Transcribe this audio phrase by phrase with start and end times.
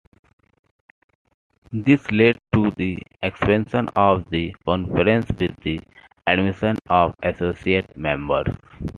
[1.71, 5.79] This led to the expansion of the Conference, with the
[6.25, 8.55] admission of Associate Members.